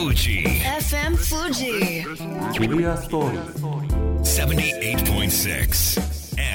[0.00, 0.44] Fuji.
[0.78, 2.02] FM Fuji.
[2.52, 3.44] 日比谷ストーリー
[4.96, 6.00] 78.6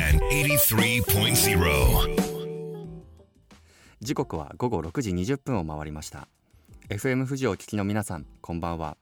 [0.10, 2.16] and 83.0.
[4.02, 6.28] 時刻は午後6時20分を回りました。
[6.90, 8.98] FM 富士をお聞きの皆さんこんばんは。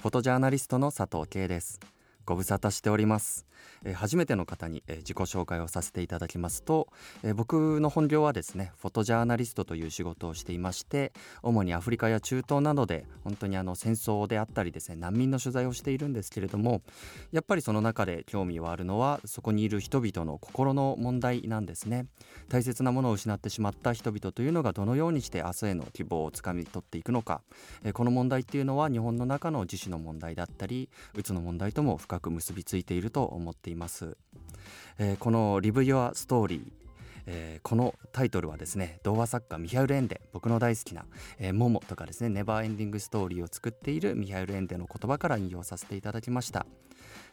[0.00, 1.78] フォトジャーナリストの佐藤圭です。
[2.24, 3.44] ご無沙汰しております、
[3.84, 6.88] えー初めての方に、えー自己紹介をさせていただきますと、
[7.22, 11.12] えー僕の本業はですねフォトジャーナリストという仕事をしていまして
[11.42, 16.82] 主にアフリカや中東などで本当にあの戦争であったりですね難民の取材をしているんですけれども
[17.32, 22.06] やっぱりその中で興味はあるのはそこにいる人々の心の問題なんですね。
[22.48, 27.42] 大切なものを失ってしまった人々というのがどのようにして明日への希望をつかみ取っていくのか、
[27.82, 34.16] えーこの問題っていうのは日本の中の自主の問題だったりうつの問題とも深く結びついていると思思っています、
[34.98, 36.62] えーこの「Live Your Story」
[37.26, 41.04] えーこのタイトルはですね童話作家ミハイル・エンデ僕の大好きな
[41.38, 46.66] 「えーモモ」とかですね「ネバーエンディング・ストーリー」を作っているミハイル・エンデの言葉から引用させていただきました。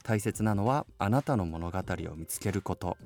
[0.04, 2.98] 大切なのはあなたの物語を見つけること。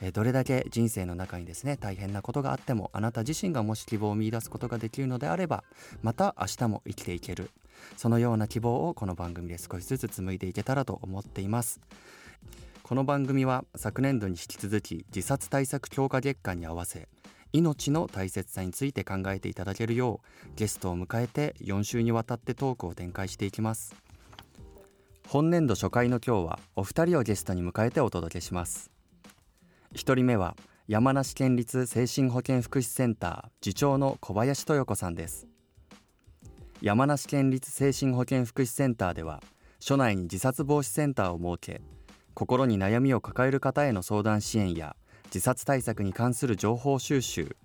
[0.00, 5.62] えどれだけ人生の中にですね大変なことがあってもあなた自身がもし希望を見出すことができるのであれば
[6.02, 7.50] また明日も生きていける。
[7.96, 11.80] そのような希望をこの番組で少しずつ紡いでいけたらと思っています。
[12.92, 17.08] この番組は昨年度に引き続き自殺対策強化月間に合わせ
[17.54, 23.94] 命の大切さについて考えていただけるようゲストを迎えて4週にわたってトークを展開していきます。
[25.26, 28.90] 本年度初回の今日はお二人をゲストに迎えてお届けします。
[29.94, 30.54] 一人目は
[30.86, 35.46] 山梨県立精神保健福祉センター次長の小林豊子さんです。
[36.82, 39.42] 山梨県立精神保健福祉センターでは
[39.80, 41.80] 署内に自殺防止センターを設け
[42.34, 47.56] 心に悩みを抱える方への相談支援や自殺対策に関する情報収集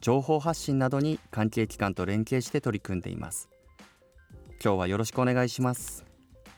[0.00, 3.48] 情報発信などに関係機関と連携して取り組んでいます
[4.62, 6.10] 今日はよろしくお願いします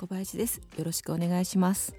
[0.02, 0.60] 小林です。
[0.76, 1.94] よろしくお願いします。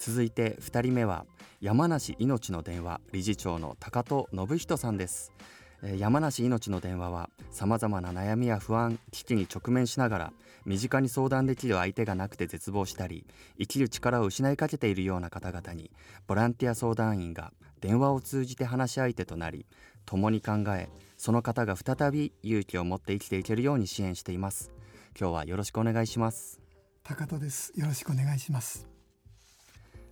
[0.00, 1.24] 続いて2人目は
[1.60, 5.63] 山梨いのちの電話理事長の高戸信人さんですえー
[5.96, 10.32] 山梨いのちの電話はさまざまな悩みや不安危機に直面しながら
[10.64, 13.26] 身近に相談できる相手がなくて絶望したり
[13.58, 15.90] 生きる力を失いかけているような方々に
[16.26, 19.66] ボランティア相談員が電話を通じて話し相手となり
[20.06, 24.72] 共に考えその方が再び勇気を持って生きていけるように支援しています
[25.18, 26.64] 今日はよろしくお願いします
[27.06, 27.70] 高戸です。
[27.76, 28.88] よろしくお願いします。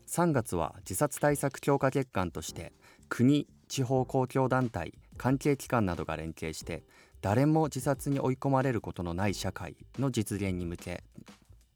[0.07, 2.75] 3月は自殺対策強化月間として
[3.09, 6.85] 国地方公共団体関係機関などが連携して
[7.21, 11.05] 誰も自殺に追い込まれることのない社会の実現に向け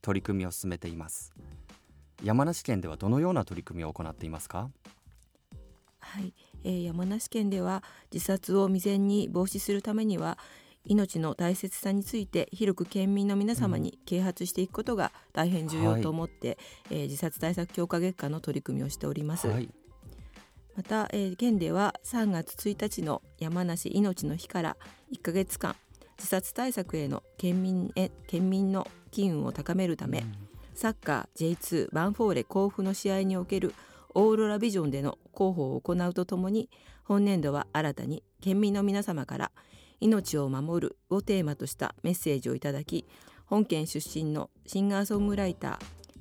[0.03, 1.33] 取り組みを進めています。
[2.25, 4.71] 山梨県ではどのような取り組みを行っていますか？
[5.99, 6.33] はい、
[6.65, 7.83] えー山梨県では
[8.13, 10.39] 自殺を未然に防止するためには
[10.85, 16.59] 命の大切さについて広く県民の皆様に啓発していくことが大変重要と思って、
[16.91, 19.47] えー自殺対策強化月間の取り組みをしております。
[19.47, 19.69] はい
[20.77, 24.77] また、えー県では3月1日の山梨命の日から
[25.11, 25.75] 1ヶ月間
[26.19, 30.25] 自殺対策への県民へ県民の機運を高めるため、
[30.75, 33.75] サッカー J2 バンフォーレ甲府の試合における
[34.15, 36.69] オーロラビジョンでの広報を行うとともに
[37.05, 39.53] 本年度は新たに県民の皆様から
[40.01, 43.07] 命を守るをテーマとしたメッセージをいただき
[43.47, 45.79] 本県出身のシンガーソングライター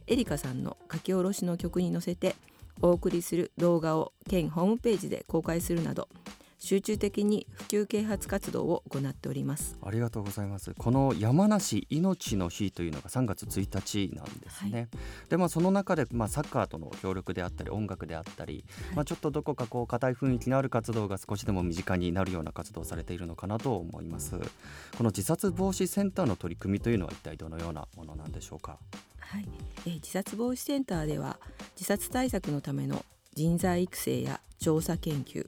[0.08, 2.36] エリカさんの書き下ろしの曲に乗せて
[2.82, 6.10] お送りする動画を県ホームページで公開するなど
[6.66, 9.78] 集中的に普及啓発活動を行っております。
[9.84, 10.74] ありがとうございます。
[10.76, 14.90] この山梨命の日というのが3月1日なんですね、
[15.30, 18.66] でまあその中で、まあ、サッカーとの協力であったり音楽であったり、
[18.96, 24.32] まあ、ちょっとどこかこう硬い雰囲気のある活動が少しでも身近になるような活動をされているのかなと思います。
[24.32, 28.80] この自殺防止センターの取り組みというのは一体どのようなものなんでしょうか？
[29.20, 29.46] はい、
[29.86, 31.38] えー自殺防止センターでは
[31.76, 33.06] 自殺対策のための
[33.36, 35.48] 人材育成や調査研究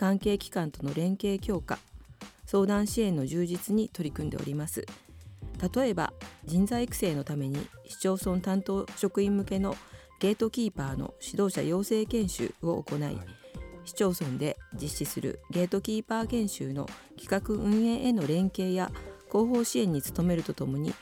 [0.00, 1.78] 関係機関との連携強化
[2.46, 4.86] 相談支援の充実に取り組んでおります。
[5.74, 6.14] 例えば
[6.46, 9.76] 人材育成のために市町村担当職員向けの
[10.18, 13.18] ゲートキーパーの指導者養成研修を行い、
[13.84, 16.88] 市町村で実施するゲートキーパー研修の
[17.20, 18.90] 企画運営への連携や
[19.30, 20.94] 広報支援に努めるとともに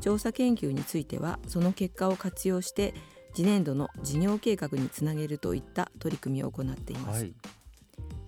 [0.00, 2.94] 調査研究についてはその結果を活用して
[3.34, 7.34] 次年度の事業計画につなげるといった取り組みを行っています、はい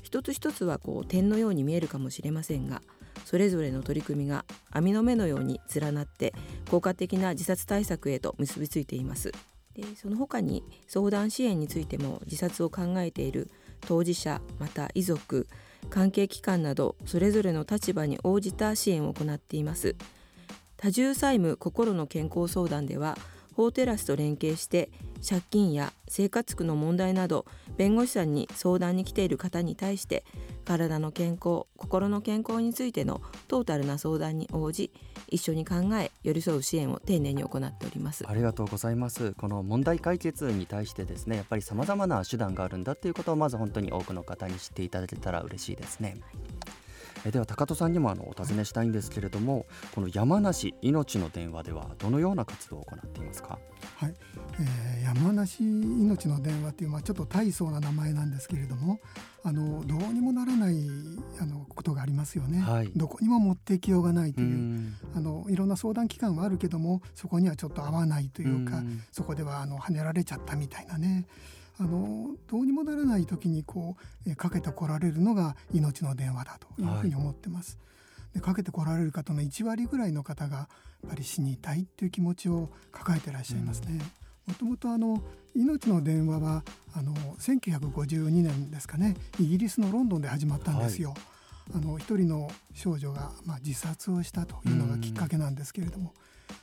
[0.09, 2.81] 一つ一つはこう点のように見えるかもしれませんが
[3.27, 6.33] それぞれの取り組みが網の目のように連なって
[6.71, 9.33] 効果的な自殺対策へと結びついています。
[9.75, 13.51] でその他に相談支援についても自殺を考えている
[13.83, 15.47] 当事者また遺族
[15.91, 19.95] 関係機関などそれぞれの立場に応じた支援を行っています。
[20.79, 23.19] 多重債務心の健康相談では
[23.59, 24.89] 法テラスと連携して
[25.29, 27.45] 借金や生活苦の問題など
[27.77, 30.25] 弁護士さんに相談に来ている方に対して
[30.65, 34.93] 体の健康心の健康についてのトータルな相談に応じ
[35.27, 38.25] 一緒に考え寄り添う支援を丁寧に行っております。
[38.29, 39.33] ありがとうございます。
[39.33, 46.17] この問題解決に対してですねやっぱり様々な手段があるんだということをまず本当に多くの方に知っていただけたら嬉しいですね、
[47.25, 53.59] えでは高戸さんにもあのお尋ねしたいんですけれどもこの山梨命の電話ではどのような活動を行っていますか？
[53.97, 54.15] はい、
[54.61, 59.01] えー、山梨命の電話っていうまあちょっと大層な名前なんですけれども、
[59.45, 60.77] あのどうにもならない
[61.41, 62.61] あのことがありますよね。
[62.61, 62.91] はい。
[62.97, 64.95] どこにも持っていきようがないとういう、ん。
[65.15, 69.03] あのいろんな相談機関はあるけども、そこにはちょっと合わないというか、うん。
[69.13, 71.27] そこではあの跳ねられちゃったみたいなね。
[71.81, 73.97] あのどうにもならない時にこ
[74.27, 77.79] う、えーかけてこられるのが命の電話だというふうに思ってます。
[78.35, 80.69] でかけてこられる方の1割ぐらいの方がや
[81.07, 84.01] っぱり死にたいっていう気持ちを抱えてらっしゃいますね。
[84.47, 85.23] もともとあの
[85.55, 86.65] 命の電話は
[86.95, 91.15] あの1952年ですかねイギリスのロンドンで始まったんですよ。
[91.75, 96.15] あの一人の少女が、まあ、自殺をしたというのがきっかけなんですけれども、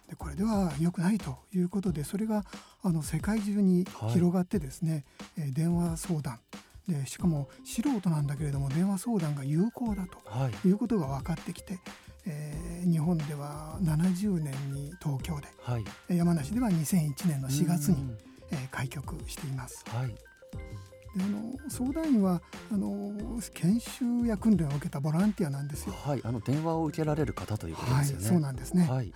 [0.09, 2.43] でこれでは良くないということでそれが
[2.83, 5.03] あの世界中に広がってですね、
[5.37, 6.39] えー電話相談。
[6.87, 10.67] でしかも素人なんだけれども電話相談が有効だとはい。
[10.67, 11.79] いうことが分かってきて、
[12.27, 15.83] えー日本では70年に東京ではい。
[16.09, 18.17] えー山梨では2001年の4月にうん、
[18.51, 19.83] えー開局しています。
[19.87, 20.09] はい。
[20.09, 22.41] であの相談員は
[22.71, 23.13] あの
[23.53, 25.93] 研修や訓練を受けたボランティアなんですよ。
[25.93, 26.21] はい。
[26.23, 28.25] あの電話を受けられる方ということはい、ですよね。
[28.27, 28.85] そうなんですね。
[28.85, 29.13] ははいい、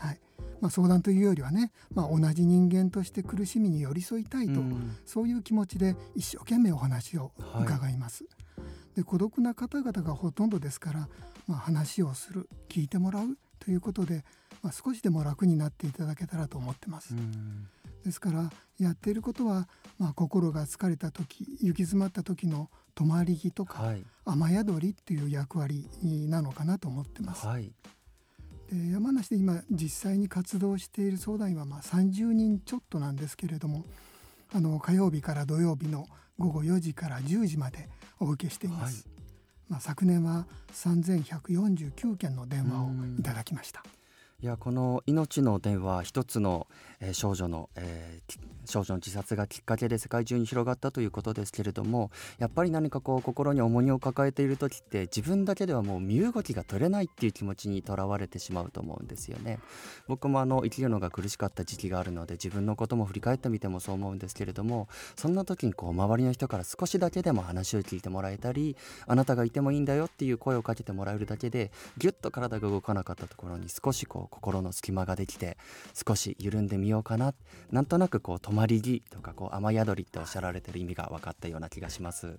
[0.62, 8.26] まあ相談というよりはね、まあ同じ人間として苦しみに寄り添いたいと、うんそういう気持ちで一生懸命お話をはい伺います。
[8.96, 11.08] で孤独な方々がほとんどですから、
[11.48, 14.26] まあ、話をする聞いてもらうということで、
[14.62, 17.16] まあ、少しでも楽になっていただけたらと思ってます。
[17.16, 17.68] うん
[18.04, 19.68] ですからやっていることは、
[19.98, 25.90] まあ、心が疲れた時行き詰まった時の泊まり木とか、はい雨宿りっていう役割
[26.30, 27.48] なのかなと思ってます。
[27.48, 27.72] はい
[28.72, 33.84] で山梨で今実際に活動している相談員はまあ30人ちょっとなんですけれども
[34.54, 36.08] あの火曜日から土曜日の
[36.38, 37.90] 午後4時から10時まで
[38.20, 39.08] お受けしています。
[39.68, 42.90] まあ、昨年は3149件の電話を
[43.20, 43.84] いただきました。
[44.42, 46.68] いやこの命の電話一つの、
[47.02, 59.60] えー少女の、えー少女の自殺がきっかけで世界中に広がったということですけれどもやっぱり何かこう心に重荷を抱えている時って自分だけではもう身動きが取れないっていう気持ちにとらわれてしまうと思うんですよね。
[60.08, 68.78] 僕もあの生きるのが苦しかった時期があるので自分のことも振り返ってみてもそう思うんですけれどもそんな時にこう周りの人から少しだけでも話を聞いてもらえたり
[69.08, 75.58] あなたがいてもいいんだよっていう声をかけてもらえるだけでぎゅっと体が動かなかったところに少しこう心の隙間ができて
[75.94, 77.34] 少し緩んでみようかな。
[77.72, 82.38] なんとなくこう泊まり木とかこう雨宿りっておっしゃられてる意味が分かったような気がします。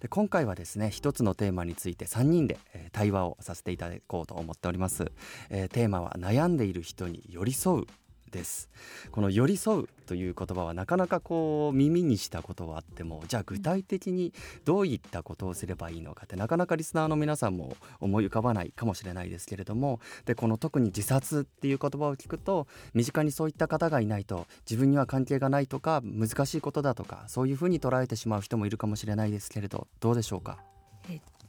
[0.00, 5.12] で今回はですね一つのテーマについて3人で、えー対話をさせていただこうと思っております、
[5.48, 7.86] えーテーマは悩んでいる人に寄り添う。
[8.32, 8.68] です。
[9.12, 14.32] この寄り添うという言葉はなかなかこう耳にしたことはあってもじゃあ具体的に
[14.64, 30.71] どういったことをすればいいのかってなかなかリスナーの皆さんも思い浮かばないかもしれないですけれどもでこの特に自殺っていう言葉を聞くと身近にそういった方がいないと自分には関係がないとか難しいことだとかそういうふうに捉えてしまう人もいるかもしれないですけれどどうでしょうか？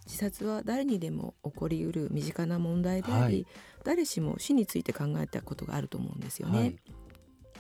[0.05, 3.45] 自殺は誰にでも起こりうる身近な問題であり、はい
[3.83, 6.57] 誰しも死について考えたことがあると思うんですよね。
[6.57, 6.79] はい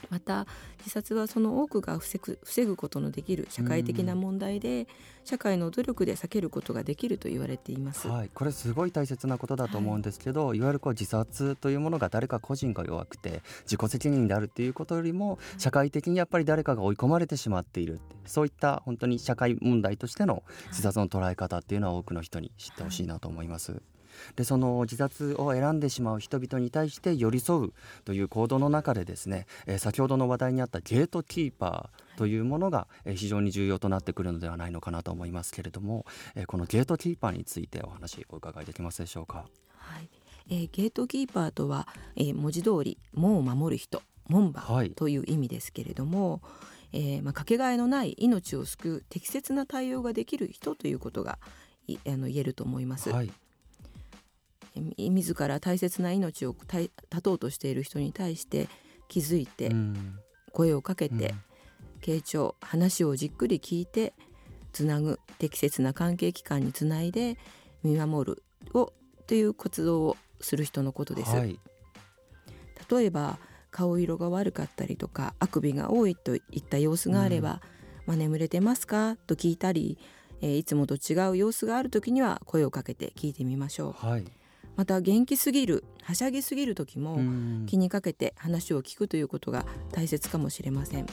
[0.09, 0.45] また
[0.79, 4.87] 自殺はその多くが防ぐ防ぐことのできる社会的な問題で
[5.23, 8.07] 社会の努力で避けることができると言われています。
[8.07, 23.81] はい、これすごい大切なことだと思うんですけど、い、わゆるこう自殺というものが誰か個人が弱くて自己責任であるっていうことよりも社会的にやっぱり誰かが追い込まれてしまっているそういった本当に社会問題としての自殺の捉え方っていうのは多くの人に知ってほしいなと思います。
[24.35, 27.73] でその自殺を選んでしまう人々に対して寄り添う
[28.05, 36.05] という行動の中でですね、えー先ほどの話題にあったゲートキーパーというものが、えー非常に重要となってくるのではないのかなと思いますけれども、
[36.35, 39.45] えーこのゲートキーパーについてお話お伺いできますでしょうか？
[39.77, 40.09] はい
[40.49, 46.41] えーゲートキーパーとは、えー文字通り門を守る人門番はいという意味ですけれども、
[46.93, 51.39] えーまあ、かけがえのない命を救う適切な対応ができる人ということが
[51.87, 53.09] いあの言えると思います。
[53.09, 53.31] はい、み
[54.75, 56.89] 自ら大切な命を絶
[57.21, 58.67] とうとしている人に対して
[59.07, 60.19] 気づいてうん
[60.51, 61.43] 声をかけて、うん
[62.03, 64.13] 傾聴話をじっくり聞いて
[64.73, 67.37] つなぐ適切な関係機関につないで
[67.81, 68.91] 見守るを
[69.25, 71.31] という活動をする人のことです。
[71.33, 71.57] はい、
[72.91, 73.39] 例えば
[73.71, 77.61] 顔色が悪かったりとかあくびが多いといった様子があれば
[78.05, 79.97] 「まあ、眠れてますか?」と聞いたり、
[80.41, 83.93] えーいつもと違う様子がある時には声をかけて聞いてみましょう。
[83.93, 84.25] はい
[84.75, 87.65] また元気すぎるはしゃぎすぎる時もうん。
[87.67, 91.05] 気にかけて話を聞くということが大切かもしれません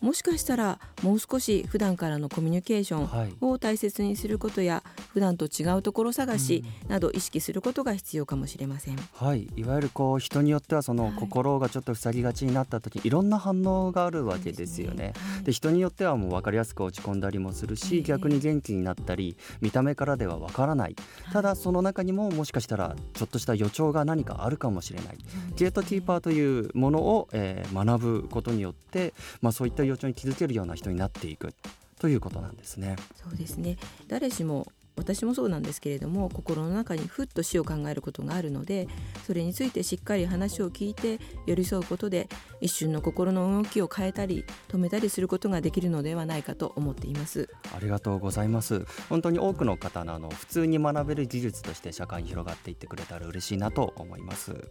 [0.00, 3.34] もしかしたらもう少し普段からのコミュニケーションはい。
[3.40, 8.96] を大切にすることや普段と違うところ探しなど意識することが必要かもしれません。
[9.14, 11.12] はい、いわゆるこう人によってはそのはい。
[11.16, 15.12] 心がちょっと塞ぎがちになった時いろんな反応があるわけですよね。
[15.16, 15.44] はい。
[15.44, 18.02] で人によってはもう分かりやすく落ち込んだりもするし、ええ。
[18.02, 20.96] 逆に元気になったり見た目からでは分からない。
[21.32, 25.18] ただその中にももしかしたらちょっとした予兆が何かあるかもしれない。
[25.56, 31.54] ゲートキーパーというものを、えー学ぶことによって、まあ、そういった予兆に気づけるような人になっていく
[31.98, 32.96] ということなんですね。
[33.14, 33.76] そうですね
[34.08, 34.66] 誰しも
[34.96, 38.86] 私もそうなんですけれども心の中にふっと死を考えることがあるので
[39.26, 42.28] それについてしっかり話を聞いて寄り添うことで
[42.60, 47.48] 一瞬の心の動きを変えたり止めたりすることができるのではないかと思っています。
[47.74, 54.68] ありがとうございます本当に多くの方のあの普通に学べる技術として社会に広がっていってくれたら嬉しいなと思います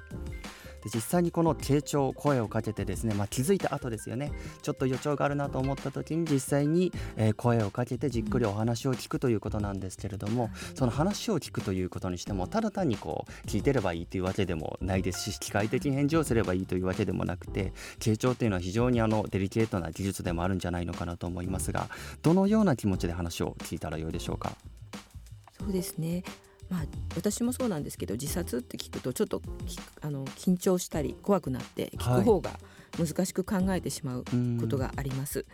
[0.83, 4.31] で実際にこの傾聴声をかけてですね、まあ、気づいた後ですよね
[4.61, 21.89] ちょっと予兆があるなと思った時に実際に、え声をかけてじっくりお話を聞くということなんですけれどもその話を聞くということにしてもただ単にこう聞いてればいいというわけでもないですし機械的に返事をすればいいというわけでもなくて傾聴というのは非常にあのデリケートな技術でもあるんじゃないのかなと思いますが
[22.21, 24.53] どのような気持ちで話を聞いたらよいでしょうか？
[25.59, 26.23] そうですね
[26.69, 26.83] まあ、
[27.15, 32.51] 私もそうなんですけど自殺って聞くとちょっときあの緊張したり怖くなって聞く方が
[32.97, 34.23] 難しく考えてしまう
[34.59, 35.45] ことがあります。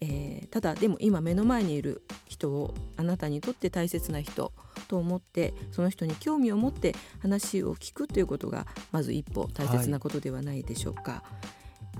[0.00, 4.52] えーただでも今目の前にいる人をあなたにとって大切な人
[4.86, 11.22] と思ってその人に興味を持って話を聞くということがまず一歩大切なことではないでしょうか。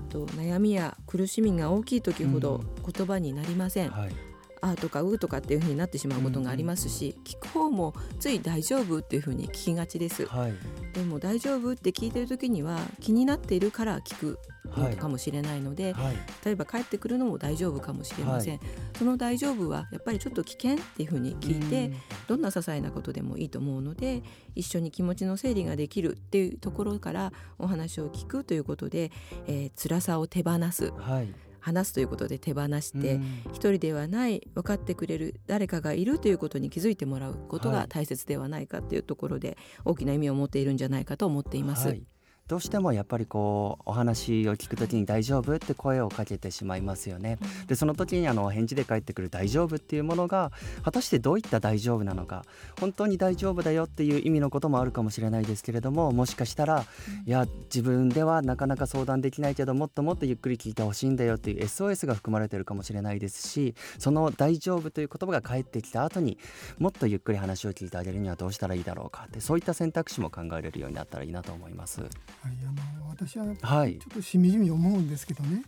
[0.09, 3.89] と悩みや苦しみが大きい時ほど言葉になりません。
[3.89, 4.32] はい
[4.63, 10.25] あーとかうーとかっていう風になってしまうことがありますし、聞く方もつい大丈夫っていう風に聞きがちです。
[10.25, 10.53] はい。
[10.93, 14.39] でも大丈夫って聞いてる時には気になっているから聞く
[14.69, 14.95] はい。
[14.95, 16.15] のかもしれないので、はい。
[16.45, 18.59] 例えば帰ってくるのも大丈夫かもしれません、
[18.97, 21.91] その大丈夫はやっぱりちょっと危険っていう風に聞いて、
[22.27, 24.23] どんな些細なことでもいいと思うので
[24.55, 29.11] 一緒に気持ちの整理ができるっていうところからお話を聞くということで、
[29.47, 30.91] えー辛さを手放す。
[30.91, 31.27] はい
[31.63, 33.23] 話すということで手放して、うん。
[33.53, 37.77] 一人ではない分かってくれる誰かがいるということに気づいてもらうことはい。
[37.81, 41.87] が大切ではないかというところで大きな意味を持っているんじゃないかと思っています。
[41.87, 42.03] はい
[42.47, 47.37] どうしてもやっぱりこうお話を聞くときに大丈夫って声をかけてしまいますよね。
[47.67, 50.51] でその時にあの返事で返ってくる大丈夫っていうものが
[50.83, 52.43] 果たしてどういった大丈夫なのか
[52.79, 56.85] 本当に大丈夫だよっていう意味のこともあるかもしれないですけれどももしかしたら
[57.25, 66.37] いや自分ではなかなか相談できないけどもっともっとゆっくり聞いてほしいんだよっていう SOS が含まれてるかもしれないですしその大丈夫という言葉が返ってきた後に
[66.77, 72.01] もっとゆっくり話を聞いてあげるにはどうしたらいいだろうかってそういった選択肢も考えれるようになったらいいなと思います。
[72.43, 75.63] はい、あの私はちょはいっとしみじみ思うんですけどね。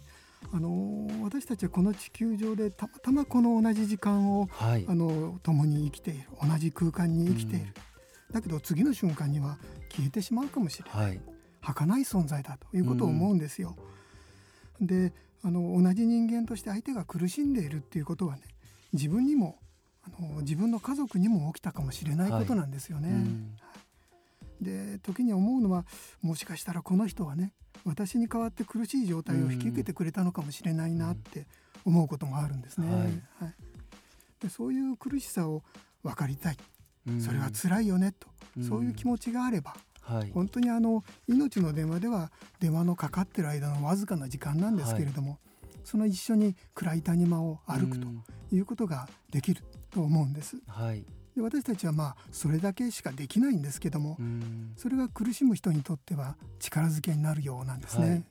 [0.53, 4.85] あの私たちはこの地球上でたまたまこの同じ時間をはい。
[4.87, 7.73] あの共に生きている同じ空間に生きている、
[8.31, 9.57] だけど次の瞬間には
[9.89, 11.05] 消えてしまうかもしれない。
[11.05, 11.21] はい。
[11.61, 13.75] 儚い存在だということを思うんですよ。
[14.81, 15.13] で
[15.43, 18.41] あの同じ人間として相手が苦しんでいるっていうことはね
[18.93, 19.57] 自分にも
[20.03, 23.09] あの自分の家族にも起きたかもしれないことなんですよね。
[23.09, 23.57] うん
[24.65, 25.85] で時に思うのは
[26.21, 27.53] もしかしたらこの人はね
[27.85, 31.45] 私に代わって苦しい状態を引き受けてくれたのかもしれないなって
[31.85, 32.87] 思うこともあるんですね。
[32.87, 33.03] はい。
[33.03, 33.13] はい。
[34.41, 35.63] でそういう苦しさを
[36.03, 36.57] 分かりたい。
[37.07, 37.21] うん。
[37.21, 38.63] それは辛いよねと、うん。
[38.63, 40.31] そういう気持ちがあればはい。
[40.31, 45.39] 本当にあの命の電話では電話のかかってる間のわずかな時間なんですけれども、
[45.83, 48.23] その一緒に暗い谷間を歩くとうん。
[48.51, 50.57] いうことができると思うんです。
[50.67, 51.05] はい
[51.35, 54.73] で私たちはまあそれだけしかできないんですけども、うん。
[54.77, 58.23] それが苦しむ人にとっては力づけになるようなんですね。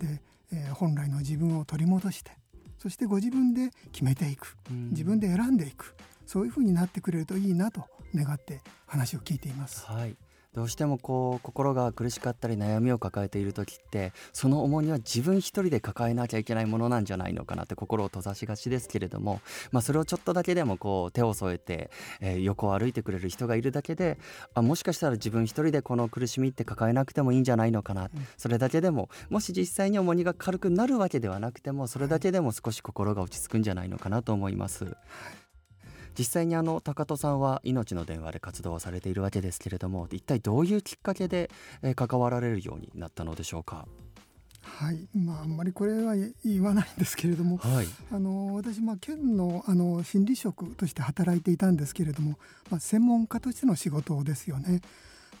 [0.00, 0.20] で、
[0.52, 2.30] えー本来の自分を取り戻して
[2.78, 4.56] そしてご自分で決めていく。
[4.70, 4.90] うん。
[4.90, 5.94] 自分で選んでいく。
[6.26, 9.86] そういうふうになってくれるといいなと願って話を聞いています。
[9.86, 10.16] はい
[10.56, 24.18] どうしてもこう心が苦しかったり悩みを抱えている時ってその重荷は自分一人で抱えなきゃいけないものなんじゃないのかなって心を閉ざしがちですけれども、まあ、それをちょっとだけでもこう手を添えて、えー横を歩いてくれる人がいるだけで
[24.54, 28.08] あもしかしたら自分一人でこの苦しみって抱えなくてもいいんじゃないのかな、
[28.38, 34.96] それだけでももし実際に重荷が軽くなるわけではなくてもそれだけでも少し心が落ち着くんじゃないのかなと思います。
[36.18, 41.50] 実際にあの高戸さんは命の電話で活動をされているわけですけれども一体どういうきっかけで、
[41.82, 43.86] えー、関わられるようになったのでしょうか？
[44.62, 45.08] はい。
[45.16, 52.38] まあ、あんまりこれは言わないんですけれども、はい、あの私、まあ、県のあの心理職として働いていたんですけれども、
[52.70, 54.80] まあ、専門家としての仕事ですよね。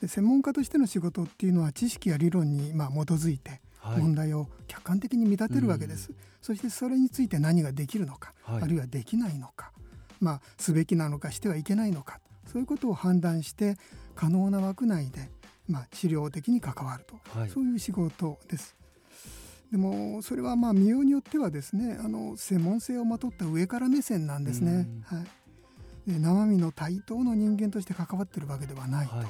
[0.00, 9.72] で専門家としての仕事っていうのは知識や理論にまあ基づいて問題を客観的に見立てるわけです、はい、そしてそれについて何ができるのか、はい、あるいはできないのか、
[10.26, 12.18] まあ、すべきなのかしてはいけないのか
[12.50, 13.76] そういうことを判断して
[14.16, 15.30] 可能な枠内で、
[15.68, 18.74] まあ、資料的に関わると、はい、そういう仕事です。
[19.70, 24.88] でもそれはまあ見ようによってはですねあの専門性をまとった上から目線なんですね。
[25.04, 25.22] は
[26.06, 29.16] い、で生身の対等の人間として関わってるわけではないと。
[29.16, 29.26] はい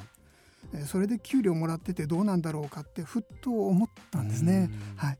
[0.85, 4.69] それで給料もらっててどうなんだろうかってふっと思ったんですね。
[4.97, 5.17] はい、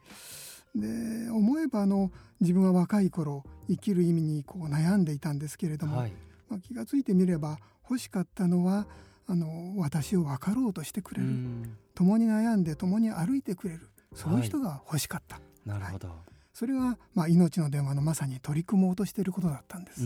[0.75, 6.13] で思えばあの自分は若い頃生きる意味にこう悩んでいたんですけれども、はい、
[6.49, 7.57] まあ、気が付いてみれば
[7.89, 8.87] 欲しかったのは
[9.27, 11.27] あの私を分かろうとしてくれる
[11.95, 15.35] 共に悩んで共に歩いてくれるそういう人が欲しかった。
[15.35, 16.09] はい、なるほど、
[16.53, 20.01] それが、まあ、命の電話のまさに取り組もうとしていることだったんです。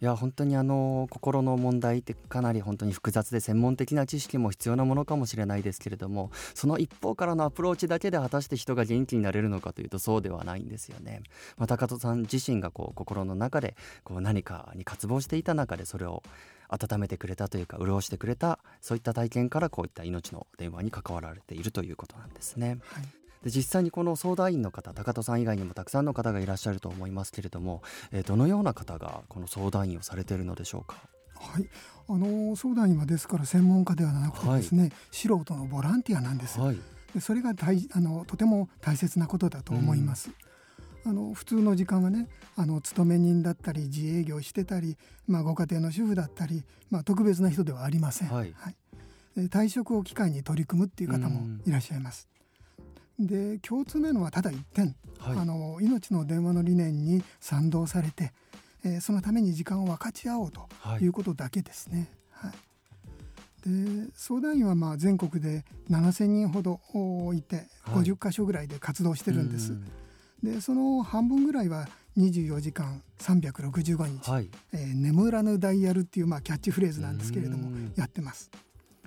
[0.00, 11.22] いや本当にあの心の問題ってかなり本当に複雑で専門的な知識も必要なものかもしれないですけれどもその一方からのアプローチだけで果たして人が元気になれるのかというとそうではないんですよね。
[11.56, 13.74] まあ、高戸さん自身がこう心の中で
[14.04, 16.22] こう何かに渇望していた中でそれを
[16.68, 22.78] 温めてくれたというか潤してくれたそういった体験からこういった命の電話に関わられているということなんですね。
[22.84, 30.96] はいで実際にこの相談員の方高戸さん以外にもたくさんの方がいらっしゃると思いますけれども、えー、どのような方がこの相談員をされているのでしょうか？
[31.34, 31.68] はい、
[32.08, 36.58] あの相談員はですから専門家ではなくてですね、はい、素人のボランティアなんです。
[36.58, 36.78] はい、
[37.14, 40.30] でそれが大あのとても大切なことだと思います。
[41.04, 44.96] うん、あの普通の時間はねあの勤め人だったり自営業してたり、
[45.28, 48.76] まあ、ご家庭の主婦だったり、まあ、特別な人ではありません、はい、はい、
[49.42, 52.26] 退職を機会に取り組むっていう方もいらっしゃいます。
[53.18, 58.32] で共通なのはただ一点、はい、あの命の電話の理念に賛同されて、
[58.84, 60.68] えー、そのために時間を分かち合おうと
[61.00, 61.06] い。
[61.06, 62.10] うことだけですね。
[62.30, 66.80] はい、で相談員はまあ全国で7,000人ほど
[67.34, 69.76] いて50箇所ぐらいで活動してるんです。
[70.42, 78.50] でその半分ぐらいは24時間365日、はい、えー、眠らぬダイヤルっていうまあキャッチフレーズなんですけれどもやってます。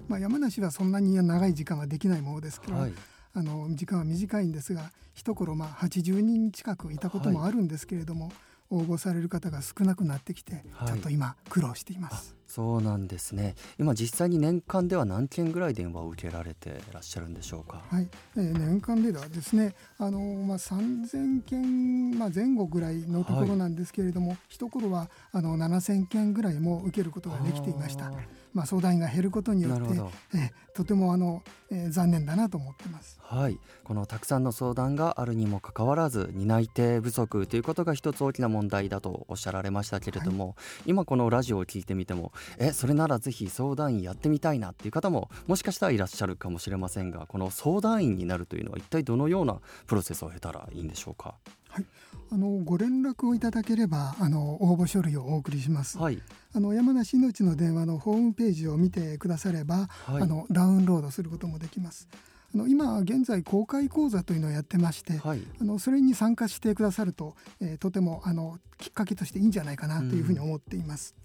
[0.07, 2.93] まあ、山梨はそんなに長い時間はできないものですけど、はい、
[3.33, 8.33] あの時間は短いんですが一頃まあ80人近くいたこともあるんですけれども、はい、
[8.71, 12.35] 応募される方が少なくなってきて、ちょっと今苦労しています。
[12.51, 13.55] そうなんですね。
[13.79, 17.81] 今実際に年間では何件ぐらい電話を受けられていらっしゃるんでしょうか？
[17.89, 28.11] はい、えー、年間ではですねあの、まあ、3000件、まあ、前後ぐらいのところなんですけれども、はい、一頃はあの7000件ぐらいも受けることができていました。
[28.53, 33.17] まあ、相談員が減ることによって、えとてもあの、えー、残念だなと思ってます。
[33.21, 40.55] はい、このたくさんの相談があるにもかかわらず担い手不足ということが一つ大きな問題だとおっしゃられましたけれども、はい、
[40.87, 51.35] 今このラジオを聞いてみてもえそれならぜひ相談員やってみたいなっていう方ももしかしたらいらっしゃるかもしれませんがこの相談員になるというのは一体どのようなプロセスを経たらいいんでしょうか？
[51.69, 51.85] はい、
[52.31, 55.97] あのご連絡をいただければあの応募書類をお送りします。
[55.97, 56.21] はい、
[56.53, 62.09] あの山梨命の電話のホームページを見てくだされば、はい、あのダウンロードすることもできます。
[62.53, 71.15] あの今現在公開講座というのをやってまして、はい、あのそれに参加してくださると、えー、とてもあのきっかけとしていいんじゃないかなというふうに思っています。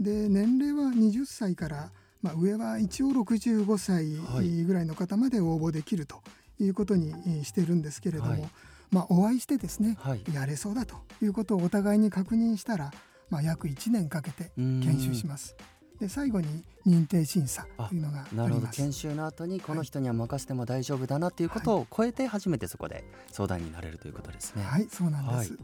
[0.00, 1.90] で年齢は20歳から、
[2.22, 6.22] まあ、上は一応65歳ぐらいの方まで応募できると
[6.58, 8.48] いうことにしてるんですけれども。
[8.90, 12.92] まあ、お会いしてですね、はい、やれそうだということをお互いに確認したら、
[13.28, 15.56] まあ、約1年かけて研修します。
[15.98, 18.66] で最後に認定審査というのがなるほど。
[18.68, 24.62] 研修の後にこの人には任せても大丈夫だなということを超えて初めてそこで相談になれるということですね。
[24.62, 25.56] はいそうなんです、はい、で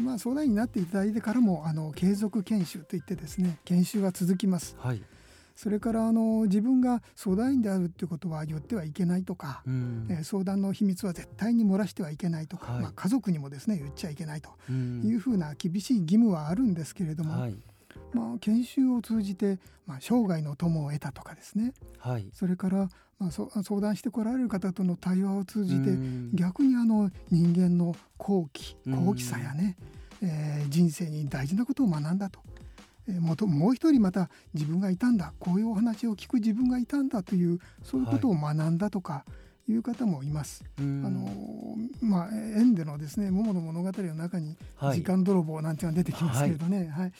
[0.00, 4.76] まあ、相談員になっていただいてからもあの継続研修といってですね研修は続きます。
[4.78, 5.02] はい、
[5.54, 17.56] それからあの自分が相談員であるということは言ってはいけないとか、うん、えー、相談の秘密は絶対に漏らしてはいけないとか、はい、まあ、家族にもですね言っちゃいけないというふうな厳しい義務はあるんですけれども、はい、
[18.12, 25.90] まあ、研修を通じて、まあ、生涯の友を得たとかですね、はい、それから、まあ、相談してこられる方との対話を通じて
[26.34, 29.76] 逆にあの人間の好奇好奇さやね、
[30.22, 32.40] えー、人生に大事なことを学んだと。
[33.08, 39.24] えもともう一人また自分がいたんだこういうお話を聞く自分がいたんだというそういうことを学んだとか。
[39.68, 40.64] いう方もいます。
[40.78, 41.28] あの
[42.00, 44.56] まあ縁でのですね桃の物語の中に
[44.92, 47.12] 時間泥棒なんていうのが出てきますけれどね、はい、はい、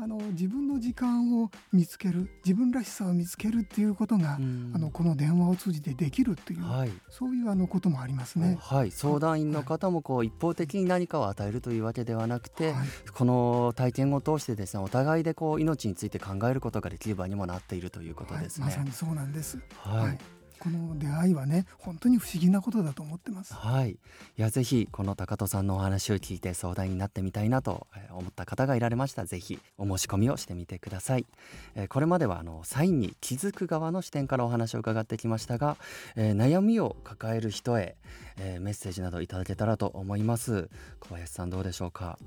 [0.00, 4.70] あの自分の時間を見つける自分らしさを見つけるっていうことが、うん。
[4.72, 6.90] あのこの電話を通じてできるという、はい。
[7.10, 8.56] そういうあのこともありますね。
[8.60, 12.88] はい、相談員の方もこう一方的に何かを与えるというわけではなくて、はい。
[13.12, 18.66] この体験を通してですねお互いでこう命について考えることができる場にもなっているということですね。
[18.66, 19.58] はい、まさにそうなんです。
[19.78, 23.54] はいこの出会いはね本当に不思議なことだと思ってます。
[23.54, 23.96] はい、い
[24.36, 29.22] やぜひこの高戸さんのお話を聞いて相談になってみたいなとえー思った方がいられました。
[29.22, 31.26] らぜひお申し込みをしてみてください、
[31.74, 35.76] えーこれまではあのサインに気づく側の視点からお話を伺ってきましたが、
[36.16, 37.96] えー悩みを抱える人へ、
[38.36, 40.68] えーメッセージなどいただけたらと思います。
[41.00, 42.18] 小林さんどうでしょうか？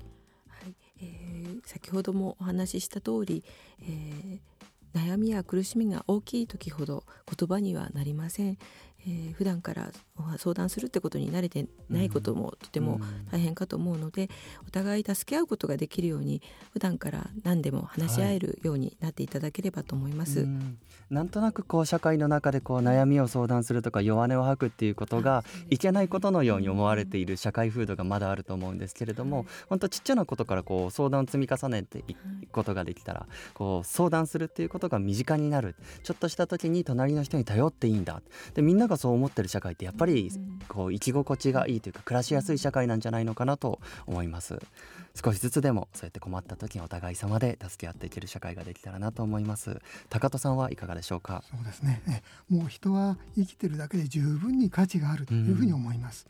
[0.48, 0.74] はい。
[1.02, 3.44] えー先ほどもお話しした通り、
[3.82, 4.38] えー
[4.94, 8.58] 悩みや苦しみが大きい時ほど言葉にはなりません、
[9.06, 14.28] えー普段からお相談するってことに慣れてないこともとても大変かと思うので、
[14.66, 20.40] お互い助け合うことができるように普段から何でも話し合えるようになっていただければと思います。
[20.40, 20.78] うん。
[21.10, 32.18] なんとなくこう社会の中でこう悩みを相談するとか弱音を吐くっていうことがいけないことのように思われている社会風土がまだあると思うんですけれども本当ちっちゃなことからこう相談を積み重ねていく
[32.50, 35.74] ことができたらこう相談するっていうことが身近になる。
[36.02, 38.22] ちょっとした時に隣の人に頼っていいんだ。
[38.54, 40.30] でみんながそう思ってる社会ってやっぱり
[40.68, 44.60] こう生き心地がいいというか暮らしやすい社会なんじゃないのかなと思います。
[45.14, 49.80] 少しずつでもそうやって困った時にお互い様で助け合っていける社会ができたらなと思います。
[50.08, 51.42] 高戸さんはいかがでしょうか？
[51.50, 52.00] そうですね。
[52.08, 56.26] えもう人は生きてるだけで十分に価値があるというふうに思います、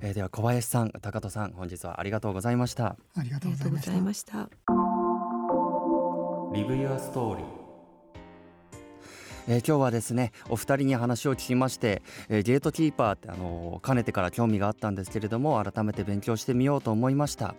[0.00, 2.96] えーでは小林さん高戸さん本日はありがとうございました。
[3.16, 3.90] ありがとうごございました。
[3.92, 4.48] ざいました。
[6.54, 7.57] リブ・ユア・ストーリー
[9.48, 17.54] えー今日はですねお二人に話を聞きまして、えーゲートキーパーってあのかねてから興味があったんですけれども改めて勉強してみようと思いました。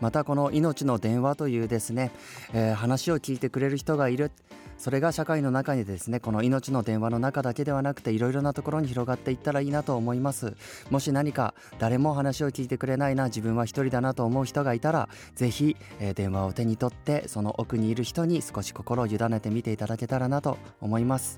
[0.00, 2.12] またこの命の電話というですね、
[2.54, 4.30] えー話を聞いてくれる人がいる。
[4.78, 10.56] それが社会の中にですねこの命の電話の中だけではなくていろいろなところに広がっていったらいいなと思います。
[10.90, 21.31] もし何か誰も話を聞いてくれないな自分は一人だなと思う人がいたらぜひ、えー電話を手に取ってその奥にいる人に少し心を委ねてみていただけたらなと思います、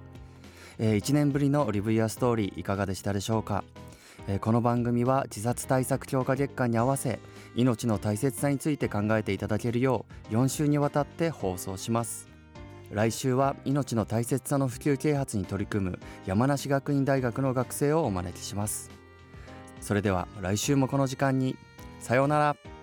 [0.78, 3.64] え1年ぶりのリブ・ユア・ストーリーいかがでしたでしょうか？
[4.26, 7.18] えーこの番組は自殺対策強化月間に合わせ
[7.54, 12.28] 命の大切さについて考えていただけるよう4週にわたって放送します。
[12.90, 18.90] 来週は命の大切さの普及啓発に取り組む山梨学院大学の学生をお招きします。
[19.80, 21.56] それでは来週もこの時間に
[22.00, 22.73] さようなら。